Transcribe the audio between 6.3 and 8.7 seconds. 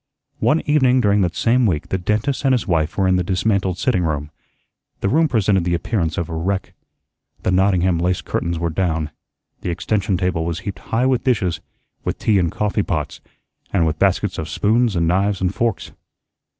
wreck. The Nottingham lace curtains